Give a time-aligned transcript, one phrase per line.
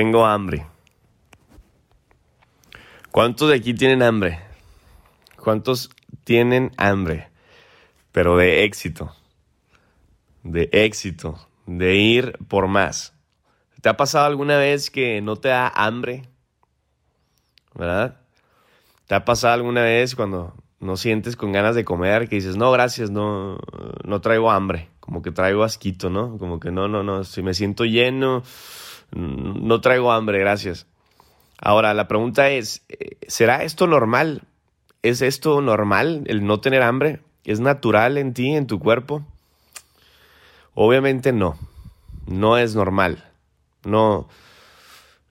[0.00, 0.66] Tengo hambre.
[3.10, 4.40] ¿Cuántos de aquí tienen hambre?
[5.36, 5.90] ¿Cuántos
[6.24, 7.28] tienen hambre?
[8.10, 9.14] Pero de éxito.
[10.42, 11.46] De éxito.
[11.66, 13.12] De ir por más.
[13.82, 16.22] ¿Te ha pasado alguna vez que no te da hambre?
[17.74, 18.22] ¿Verdad?
[19.06, 22.72] ¿Te ha pasado alguna vez cuando no sientes con ganas de comer que dices, no,
[22.72, 23.58] gracias, no,
[24.04, 24.88] no traigo hambre?
[25.00, 26.38] Como que traigo asquito, ¿no?
[26.38, 28.42] Como que no, no, no, si me siento lleno,
[29.12, 30.86] no traigo hambre, gracias.
[31.58, 32.84] Ahora, la pregunta es,
[33.26, 34.42] ¿será esto normal?
[35.02, 37.20] ¿Es esto normal, el no tener hambre?
[37.44, 39.24] ¿Es natural en ti, en tu cuerpo?
[40.74, 41.58] Obviamente no,
[42.26, 43.24] no es normal.
[43.84, 44.28] No,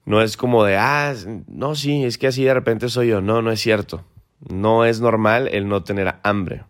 [0.04, 1.14] no es como de, ah,
[1.46, 3.20] no, sí, es que así de repente soy yo.
[3.20, 4.04] No, no es cierto.
[4.48, 6.64] No es normal el no tener hambre.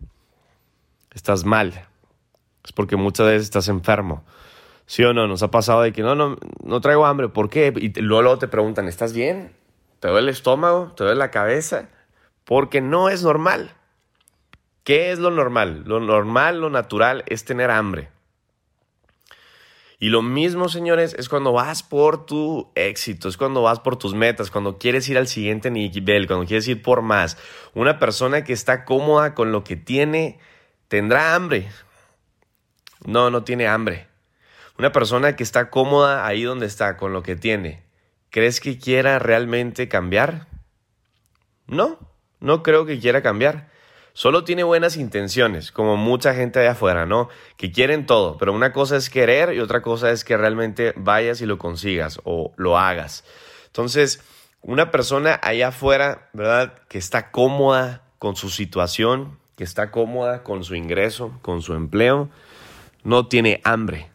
[1.13, 1.87] Estás mal.
[2.63, 4.23] Es porque muchas veces estás enfermo.
[4.91, 5.25] ¿Sí o no?
[5.25, 7.29] Nos ha pasado de que no, no, no traigo hambre.
[7.29, 7.71] ¿Por qué?
[7.77, 9.53] Y luego, te preguntan, ¿estás bien?
[10.01, 10.91] ¿Te duele el estómago?
[10.97, 11.87] ¿Te duele la cabeza?
[12.43, 13.73] Porque no es normal.
[14.83, 15.83] ¿Qué es lo normal?
[15.85, 18.09] Lo normal, lo natural es tener hambre.
[19.97, 24.13] Y lo mismo, señores, es cuando vas por tu éxito, es cuando vas por tus
[24.13, 27.37] metas, cuando quieres ir al siguiente nivel, cuando quieres ir por más.
[27.75, 30.37] Una persona que está cómoda con lo que tiene,
[30.89, 31.69] tendrá hambre.
[33.05, 34.10] No, no tiene hambre.
[34.77, 37.83] Una persona que está cómoda ahí donde está, con lo que tiene,
[38.29, 40.47] ¿crees que quiera realmente cambiar?
[41.67, 41.99] No,
[42.39, 43.69] no creo que quiera cambiar.
[44.13, 47.29] Solo tiene buenas intenciones, como mucha gente allá afuera, ¿no?
[47.55, 51.39] Que quieren todo, pero una cosa es querer y otra cosa es que realmente vayas
[51.41, 53.23] y lo consigas o lo hagas.
[53.67, 54.21] Entonces,
[54.61, 56.73] una persona allá afuera, ¿verdad?
[56.89, 62.29] Que está cómoda con su situación, que está cómoda con su ingreso, con su empleo,
[63.03, 64.11] no tiene hambre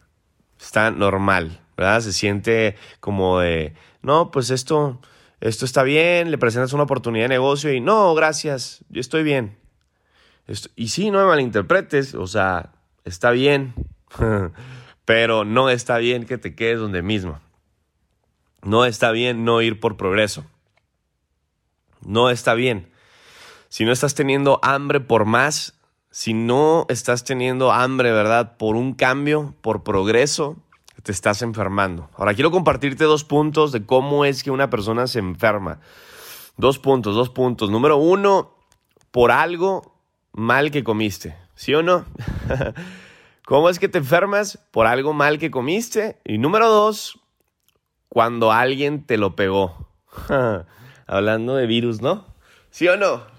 [0.59, 2.01] está normal, ¿verdad?
[2.01, 4.99] Se siente como de, no, pues esto,
[5.39, 9.57] esto está bien, le presentas una oportunidad de negocio y no, gracias, yo estoy bien.
[10.75, 12.71] y sí, no me malinterpretes, o sea,
[13.05, 13.73] está bien,
[15.05, 17.39] pero no está bien que te quedes donde mismo.
[18.63, 20.45] No está bien no ir por progreso.
[22.01, 22.91] No está bien.
[23.69, 25.76] Si no estás teniendo hambre por más,
[26.17, 28.57] si no estás teniendo hambre, ¿verdad?
[28.57, 30.55] Por un cambio, por progreso,
[31.03, 32.09] te estás enfermando.
[32.15, 35.79] Ahora quiero compartirte dos puntos de cómo es que una persona se enferma.
[36.57, 37.69] Dos puntos, dos puntos.
[37.69, 38.55] Número uno,
[39.11, 39.93] por algo
[40.33, 41.37] mal que comiste.
[41.53, 42.03] ¿Sí o no?
[43.45, 44.57] ¿Cómo es que te enfermas?
[44.71, 46.17] Por algo mal que comiste.
[46.25, 47.19] Y número dos,
[48.09, 49.87] cuando alguien te lo pegó.
[51.05, 52.25] Hablando de virus, ¿no?
[52.71, 53.36] ¿Sí o no?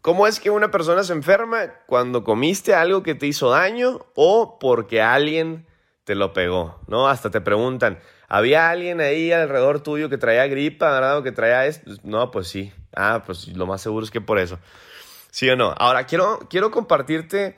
[0.00, 4.58] ¿Cómo es que una persona se enferma cuando comiste algo que te hizo daño o
[4.58, 5.66] porque alguien
[6.04, 6.80] te lo pegó?
[6.86, 7.08] ¿No?
[7.08, 7.98] Hasta te preguntan,
[8.28, 11.18] ¿había alguien ahí alrededor tuyo que traía gripa, ¿verdad?
[11.18, 11.90] O que traía esto.
[12.04, 12.72] No, pues sí.
[12.94, 14.58] Ah, pues lo más seguro es que por eso.
[15.30, 15.74] ¿Sí o no?
[15.76, 17.56] Ahora, quiero, quiero compartirte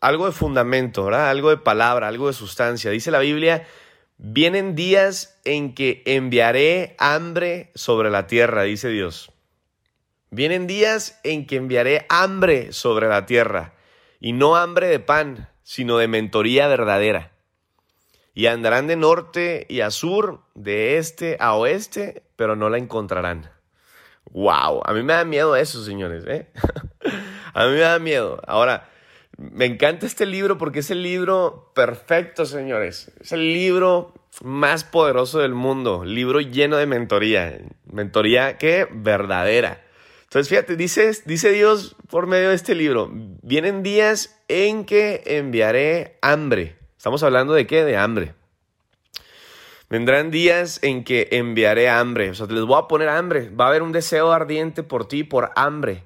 [0.00, 1.30] algo de fundamento, ¿verdad?
[1.30, 2.90] Algo de palabra, algo de sustancia.
[2.90, 3.66] Dice la Biblia,
[4.18, 9.30] vienen días en que enviaré hambre sobre la tierra, dice Dios.
[10.36, 13.72] Vienen días en que enviaré hambre sobre la tierra,
[14.20, 17.32] y no hambre de pan, sino de mentoría verdadera.
[18.34, 23.50] Y andarán de norte y a sur, de este a oeste, pero no la encontrarán.
[24.30, 24.82] ¡Wow!
[24.84, 26.24] A mí me da miedo eso, señores.
[26.26, 26.48] ¿eh?
[27.54, 28.42] a mí me da miedo.
[28.46, 28.90] Ahora,
[29.38, 33.10] me encanta este libro porque es el libro perfecto, señores.
[33.22, 34.12] Es el libro
[34.44, 36.04] más poderoso del mundo.
[36.04, 37.58] Libro lleno de mentoría.
[37.90, 39.85] Mentoría que verdadera.
[40.26, 46.76] Entonces, fíjate, dice, Dios por medio de este libro, vienen días en que enviaré hambre.
[46.96, 47.84] Estamos hablando de qué?
[47.84, 48.34] De hambre.
[49.88, 52.30] Vendrán días en que enviaré hambre.
[52.30, 53.50] O sea, les voy a poner hambre.
[53.50, 56.02] Va a haber un deseo ardiente por ti, por hambre.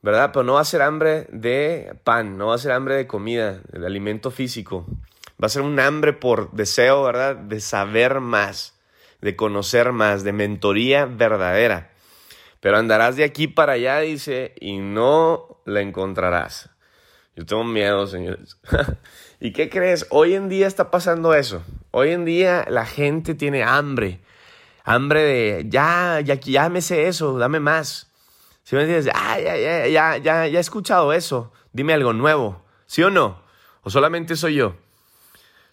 [0.00, 0.30] ¿Verdad?
[0.32, 3.60] Pero no va a ser hambre de pan, no va a ser hambre de comida,
[3.70, 4.86] de alimento físico.
[5.40, 7.36] Va a ser un hambre por deseo, ¿verdad?
[7.36, 8.74] De saber más,
[9.20, 11.91] de conocer más, de mentoría verdadera.
[12.62, 16.70] Pero andarás de aquí para allá, dice, y no la encontrarás.
[17.34, 18.56] Yo tengo miedo, señores.
[19.40, 20.06] ¿Y qué crees?
[20.10, 21.64] Hoy en día está pasando eso.
[21.90, 24.20] Hoy en día la gente tiene hambre.
[24.84, 28.12] Hambre de, ya, ya, ya eso, dame más.
[28.62, 32.62] Si me dices, ah, ya, ya, ya, ya, ya he escuchado eso, dime algo nuevo.
[32.86, 33.42] ¿Sí o no?
[33.82, 34.76] ¿O solamente soy yo?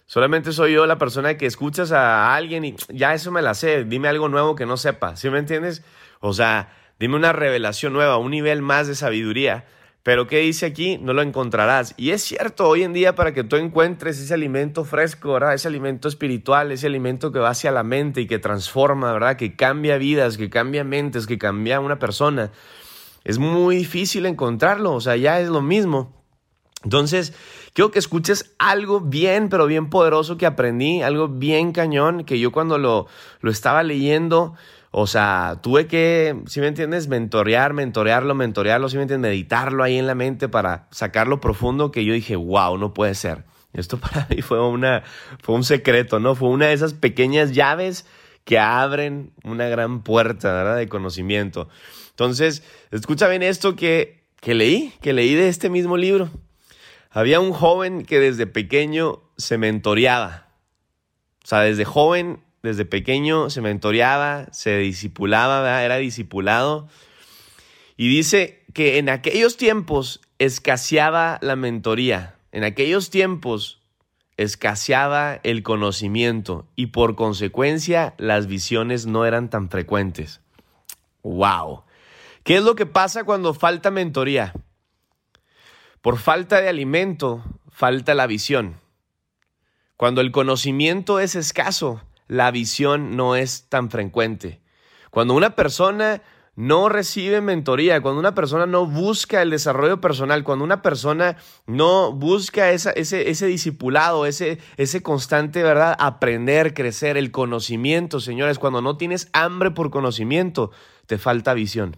[0.06, 3.84] Solamente soy yo la persona que escuchas a alguien y ya eso me la sé,
[3.84, 5.14] dime algo nuevo que no sepa.
[5.14, 5.84] ¿Sí me entiendes?
[6.18, 9.64] O sea, Dime una revelación nueva, un nivel más de sabiduría.
[10.02, 10.98] Pero ¿qué dice aquí?
[10.98, 11.94] No lo encontrarás.
[11.96, 15.54] Y es cierto, hoy en día para que tú encuentres ese alimento fresco, ¿verdad?
[15.54, 19.36] Ese alimento espiritual, ese alimento que va hacia la mente y que transforma, ¿verdad?
[19.36, 22.50] Que cambia vidas, que cambia mentes, que cambia una persona.
[23.24, 26.22] Es muy difícil encontrarlo, o sea, ya es lo mismo.
[26.84, 27.34] Entonces,
[27.72, 32.52] quiero que escuches algo bien, pero bien poderoso que aprendí, algo bien cañón, que yo
[32.52, 33.06] cuando lo,
[33.40, 34.54] lo estaba leyendo,
[34.92, 39.98] o sea, tuve que, si me entiendes, mentorear, mentorearlo, mentorearlo, si me entiendes, meditarlo ahí
[39.98, 43.44] en la mente para sacarlo profundo que yo dije, wow, no puede ser.
[43.72, 45.04] Esto para mí fue, una,
[45.40, 46.34] fue un secreto, ¿no?
[46.34, 48.04] Fue una de esas pequeñas llaves
[48.44, 50.76] que abren una gran puerta, ¿verdad?
[50.76, 51.68] De conocimiento.
[52.10, 56.30] Entonces, escucha bien esto que, que leí, que leí de este mismo libro.
[57.10, 60.48] Había un joven que desde pequeño se mentoreaba.
[61.44, 66.88] O sea, desde joven desde pequeño se mentoreaba, se discipulaba, era discipulado.
[67.96, 73.80] Y dice que en aquellos tiempos escaseaba la mentoría, en aquellos tiempos
[74.36, 80.40] escaseaba el conocimiento y por consecuencia las visiones no eran tan frecuentes.
[81.22, 81.84] ¡Wow!
[82.42, 84.54] ¿Qué es lo que pasa cuando falta mentoría?
[86.00, 88.76] Por falta de alimento, falta la visión.
[89.98, 94.60] Cuando el conocimiento es escaso, la visión no es tan frecuente.
[95.10, 96.22] Cuando una persona
[96.54, 102.12] no recibe mentoría, cuando una persona no busca el desarrollo personal, cuando una persona no
[102.12, 105.96] busca ese, ese discipulado, ese, ese constante, ¿verdad?
[105.98, 110.70] Aprender, crecer, el conocimiento, señores, cuando no tienes hambre por conocimiento,
[111.06, 111.96] te falta visión.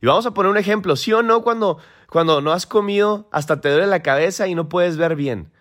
[0.00, 1.42] Y vamos a poner un ejemplo, ¿sí o no?
[1.42, 1.76] Cuando,
[2.08, 5.52] cuando no has comido, hasta te duele la cabeza y no puedes ver bien.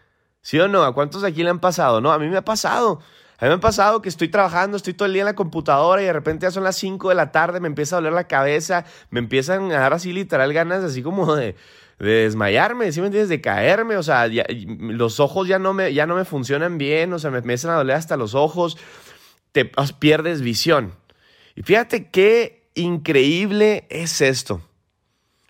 [0.42, 0.84] ¿Sí o no?
[0.84, 2.00] ¿A cuántos de aquí le han pasado?
[2.00, 3.02] No, a mí me ha pasado.
[3.44, 6.02] A mí me ha pasado que estoy trabajando, estoy todo el día en la computadora
[6.02, 8.26] y de repente ya son las 5 de la tarde, me empieza a doler la
[8.26, 11.58] cabeza, me empiezan a dar así literal ganas así como de,
[12.00, 13.28] desmayarme, ¿sí me entiendes?
[13.28, 17.20] De caerme, o sea, los ojos ya no, me, ya no me funcionan bien, o
[17.20, 18.78] sea, me empiezan a doler hasta los ojos,
[19.52, 19.70] te
[20.00, 20.94] pierdes visión.
[21.54, 24.62] Y fíjate qué increíble es esto.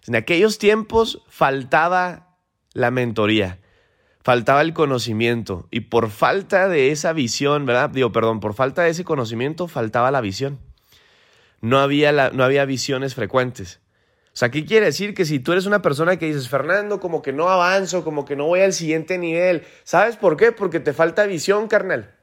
[0.08, 2.38] En aquellos tiempos faltaba
[2.74, 3.60] la mentoría
[4.24, 7.90] faltaba el conocimiento y por falta de esa visión, ¿verdad?
[7.90, 10.60] Digo, perdón, por falta de ese conocimiento faltaba la visión.
[11.62, 13.80] No había, no había visiones frecuentes.
[14.28, 15.14] O sea, ¿qué quiere decir?
[15.14, 18.36] Que si tú eres una persona que dices, Fernando, como que no avanzo, como que
[18.36, 20.52] no voy al siguiente nivel, ¿sabes por qué?
[20.52, 22.16] Porque te falta visión, carnal.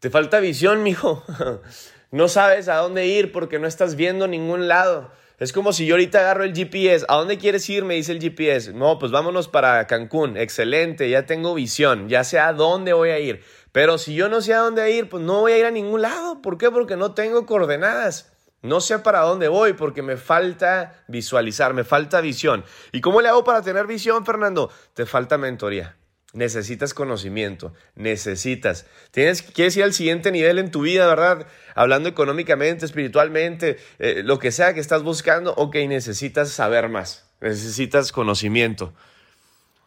[0.00, 1.22] Te falta visión, mijo.
[2.10, 5.12] No sabes a dónde ir porque no estás viendo ningún lado.
[5.38, 7.06] Es como si yo ahorita agarro el GPS.
[7.08, 7.84] ¿A dónde quieres ir?
[7.84, 8.72] Me dice el GPS.
[8.72, 10.36] No, pues vámonos para Cancún.
[10.36, 13.44] Excelente, ya tengo visión, ya sé a dónde voy a ir.
[13.70, 16.02] Pero si yo no sé a dónde ir, pues no voy a ir a ningún
[16.02, 16.42] lado.
[16.42, 16.72] ¿Por qué?
[16.72, 18.32] Porque no tengo coordenadas.
[18.62, 22.64] No sé para dónde voy porque me falta visualizar, me falta visión.
[22.90, 24.72] ¿Y cómo le hago para tener visión, Fernando?
[24.94, 25.96] Te falta mentoría.
[26.34, 28.86] Necesitas conocimiento, necesitas.
[29.12, 31.46] Tienes, quieres ir al siguiente nivel en tu vida, ¿verdad?
[31.74, 38.12] Hablando económicamente, espiritualmente, eh, lo que sea que estás buscando, ok, necesitas saber más, necesitas
[38.12, 38.92] conocimiento,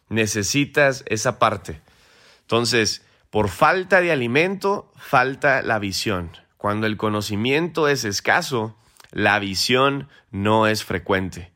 [0.10, 1.80] necesitas esa parte.
[2.42, 6.32] Entonces, por falta de alimento, falta la visión.
[6.58, 8.76] Cuando el conocimiento es escaso,
[9.12, 11.52] la visión no es frecuente.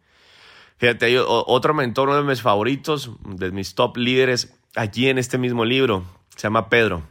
[0.77, 5.37] Fíjate, hay otro mentor, uno de mis favoritos, de mis top líderes, aquí en este
[5.37, 6.05] mismo libro,
[6.35, 7.03] se llama Pedro.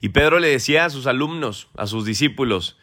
[0.00, 2.76] Y Pedro le decía a sus alumnos, a sus discípulos,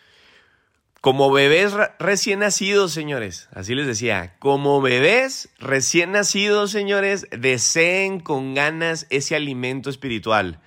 [1.01, 8.55] como bebés recién nacidos, señores, así les decía, como bebés recién nacidos, señores, deseen con
[8.55, 10.59] ganas ese alimento espiritual,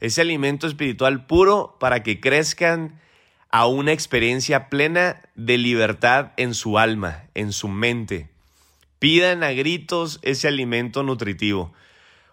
[0.00, 3.00] ese alimento espiritual puro para que crezcan
[3.50, 8.30] a una experiencia plena de libertad en su alma, en su mente.
[8.98, 11.74] Pidan a gritos ese alimento nutritivo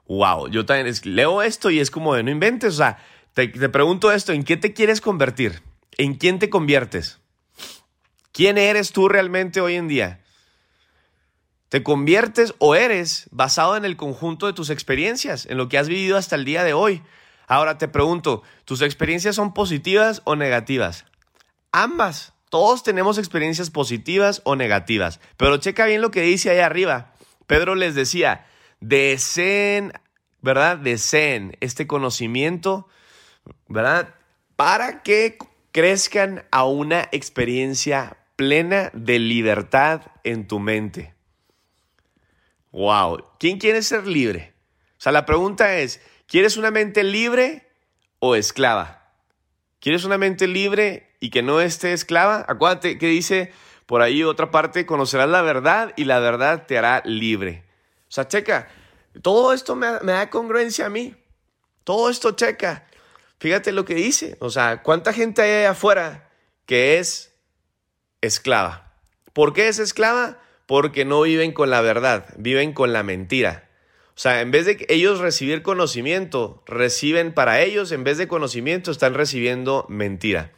[0.09, 2.97] wow, yo también leo esto y es como de no inventes, o sea,
[3.33, 5.61] te, te pregunto esto, ¿en qué te quieres convertir?
[5.97, 7.19] ¿En quién te conviertes?
[8.33, 10.21] ¿Quién eres tú realmente hoy en día?
[11.69, 15.87] ¿Te conviertes o eres basado en el conjunto de tus experiencias, en lo que has
[15.87, 17.03] vivido hasta el día de hoy?
[17.47, 21.05] Ahora te pregunto, ¿tus experiencias son positivas o negativas?
[21.71, 22.33] Ambas.
[22.49, 25.19] Todos tenemos experiencias positivas o negativas.
[25.37, 27.13] Pero checa bien lo que dice ahí arriba.
[27.45, 28.47] Pedro les decía,
[28.79, 29.93] deseen,
[30.41, 30.77] ¿verdad?
[30.77, 32.87] Deseen este conocimiento,
[33.67, 34.15] ¿verdad?
[34.55, 35.37] Para que
[35.71, 41.13] crezcan a una experiencia plena de libertad en tu mente.
[42.71, 44.53] Wow, ¿quién quiere ser libre?
[44.97, 47.67] O sea, la pregunta es, ¿quieres una mente libre
[48.19, 49.13] o esclava?
[49.79, 52.45] ¿Quieres una mente libre y que no esté esclava?
[52.47, 53.51] Acuérdate que dice
[53.85, 57.63] por ahí otra parte, conocerás la verdad y la verdad te hará libre.
[58.09, 58.67] O sea, checa,
[59.21, 61.15] todo esto me, da congruencia a mí.
[61.83, 62.87] Todo esto checa.
[63.39, 64.35] Fíjate lo que dice.
[64.39, 66.29] O sea, ¿cuánta gente hay allá afuera
[66.65, 67.35] que es
[68.21, 68.93] esclava?
[69.33, 70.39] ¿Por qué es esclava?
[70.65, 73.69] Porque no viven con la verdad, viven con la mentira.
[74.09, 78.91] O sea, en vez de ellos recibir conocimiento, reciben para ellos, en vez de conocimiento,
[78.91, 80.51] están recibiendo mentira.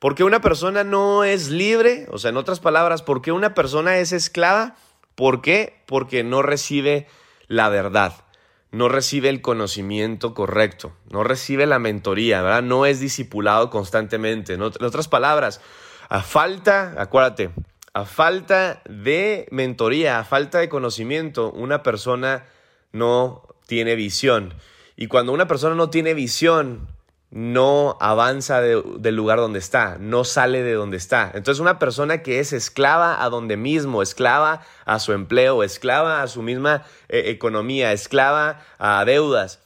[0.00, 3.98] Porque una persona no es libre, o sea, en otras palabras, ¿por qué una persona
[3.98, 4.76] es esclava?
[5.14, 5.80] ¿Por qué?
[5.86, 7.06] Porque no recibe
[7.46, 8.24] la verdad,
[8.70, 12.62] no recibe el conocimiento correcto, no recibe la mentoría, ¿verdad?
[12.62, 14.54] No es discipulado constantemente.
[14.54, 15.60] En otras palabras,
[16.08, 17.50] a falta, acuérdate,
[17.92, 22.46] a falta de mentoría, a falta de conocimiento, una persona
[22.92, 24.54] no tiene visión.
[24.96, 26.88] Y cuando una persona no tiene visión,
[27.34, 31.32] no avanza del lugar donde está, no sale de donde está.
[31.34, 36.28] Entonces una persona que es esclava a donde mismo, esclava a su empleo, esclava a
[36.28, 39.58] su misma eh, economía, esclava a deudas,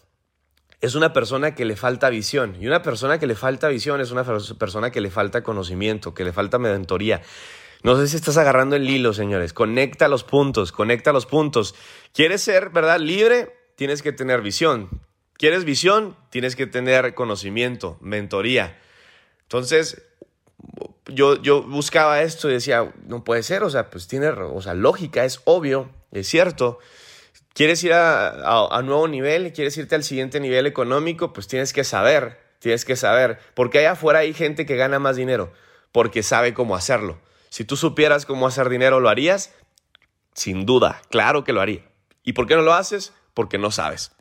[0.81, 2.57] es una persona que le falta visión.
[2.59, 6.25] Y una persona que le falta visión es una persona que le falta conocimiento, que
[6.25, 7.21] le falta mentoría.
[7.83, 9.53] No sé si estás agarrando el hilo, señores.
[9.53, 11.75] Conecta los puntos, conecta los puntos.
[12.15, 13.55] ¿Quieres ser, verdad, libre?
[13.77, 14.89] Tienes que tener visión.
[15.39, 16.17] ¿Quieres visión?
[16.31, 18.77] Tienes que tener conocimiento, mentoría.
[19.43, 20.03] Entonces,
[21.07, 24.75] yo, yo buscaba esto y decía, no puede ser, o sea, pues tiene, o sea,
[24.75, 26.81] lógica, es obvio, es cierto.
[27.55, 29.53] ¿Quieres ir a, a, nuevo nivel?
[29.53, 31.33] ¿Quieres irte al siguiente nivel económico?
[31.33, 33.39] Pues tienes que saber, tienes que saber.
[33.55, 35.53] Porque allá afuera hay gente que gana más dinero,
[35.93, 37.21] porque sabe cómo hacerlo.
[37.49, 39.55] Si tú supieras cómo hacer dinero, ¿lo harías?
[40.35, 41.89] Sin duda, claro que lo haría.
[42.25, 43.13] ¿Y por qué no lo haces?
[43.35, 44.18] Porque no sabes.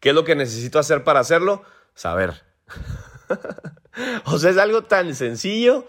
[0.00, 1.62] ¿Qué es lo que necesito hacer para hacerlo?
[1.94, 2.42] Saber.
[4.24, 5.86] o sea, es algo tan sencillo,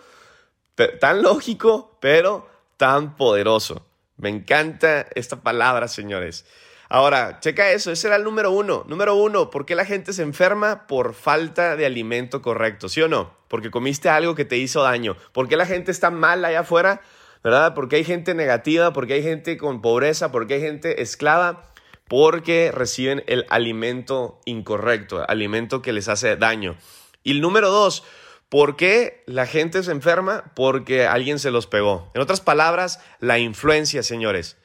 [1.00, 2.48] tan lógico, pero
[2.78, 3.86] tan poderoso.
[4.18, 6.46] Me encanta esta palabra, señores.
[6.90, 8.86] Ahora, checa eso, ese era el número uno.
[8.88, 10.88] Número uno, ¿por qué la gente se enferma?
[10.88, 13.36] Por falta de alimento correcto, ¿sí o no?
[13.50, 15.18] Porque comiste algo que te hizo daño.
[15.34, 17.02] ¿Por qué la gente está mal allá afuera?
[17.44, 17.74] ¿Verdad?
[17.74, 21.64] Porque hay gente negativa, porque hay gente con pobreza, porque hay gente esclava,
[22.08, 26.78] porque reciben el alimento incorrecto, alimento que les hace daño.
[27.24, 28.04] Y el número dos,
[28.50, 30.52] ¿por qué la gente se enferma?
[30.56, 32.10] Porque alguien se los pegó.
[32.14, 34.58] En otras palabras, la influencia, señores.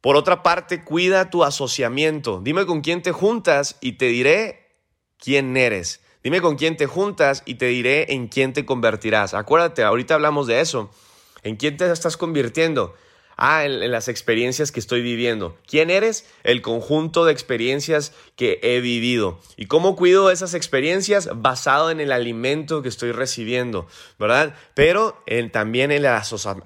[0.00, 2.40] Por otra parte, cuida tu asociamiento.
[2.42, 4.66] Dime con quién te juntas y te diré
[5.18, 6.00] quién eres.
[6.22, 9.34] Dime con quién te juntas y te diré en quién te convertirás.
[9.34, 10.90] Acuérdate, ahorita hablamos de eso.
[11.42, 12.94] ¿En quién te estás convirtiendo?
[13.38, 15.58] Ah, en, las experiencias que estoy viviendo.
[15.66, 16.26] ¿Quién eres?
[16.42, 19.38] El conjunto de experiencias que he vivido.
[19.58, 21.28] ¿Y cómo cuido esas experiencias?
[21.34, 23.88] Basado en el alimento que estoy recibiendo,
[24.18, 24.54] ¿verdad?
[24.74, 26.06] Pero también en el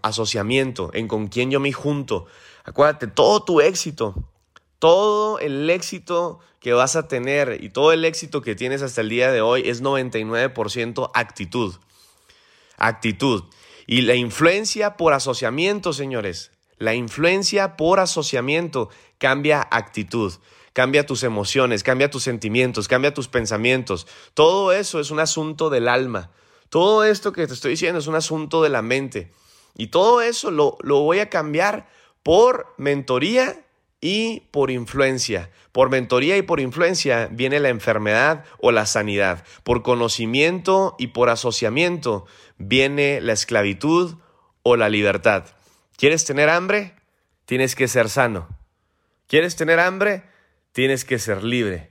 [0.03, 2.27] asociamiento, en con quién yo me junto.
[2.65, 4.15] Acuérdate, todo tu éxito,
[4.79, 9.09] todo el éxito que vas a tener y todo el éxito que tienes hasta el
[9.09, 11.75] día de hoy es 99% actitud.
[12.77, 13.43] Actitud.
[13.89, 20.33] Y la influencia por asociamiento, señores, la influencia por asociamiento cambia actitud,
[20.73, 24.07] cambia tus emociones, cambia tus sentimientos, cambia tus pensamientos.
[24.33, 26.31] Todo eso es un asunto del alma.
[26.71, 29.31] Todo esto que te estoy diciendo es un asunto de la mente.
[29.77, 31.87] Y todo eso lo, lo voy a cambiar
[32.23, 33.63] por mentoría
[34.01, 35.51] y por influencia.
[35.73, 39.45] Por mentoría y por influencia viene la enfermedad o la sanidad.
[39.65, 42.25] Por conocimiento y por asociamiento
[42.57, 44.15] viene la esclavitud
[44.63, 45.45] o la libertad.
[46.01, 46.95] ¿Quieres tener hambre?
[47.45, 48.49] Tienes que ser sano.
[49.27, 50.23] ¿Quieres tener hambre?
[50.73, 51.91] Tienes que ser libre.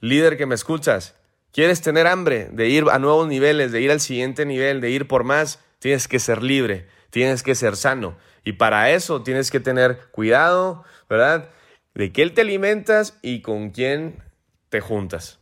[0.00, 1.14] Líder que me escuchas,
[1.50, 5.08] ¿quieres tener hambre de ir a nuevos niveles, de ir al siguiente nivel, de ir
[5.08, 5.58] por más?
[5.78, 8.18] Tienes que ser libre, tienes que ser sano.
[8.44, 11.48] Y para eso tienes que tener cuidado, ¿verdad?
[11.94, 14.22] De qué te alimentas y con quién
[14.68, 15.38] te juntas.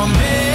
[0.00, 0.47] I'm a man.